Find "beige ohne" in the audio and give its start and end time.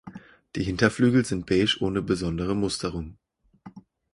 1.45-2.01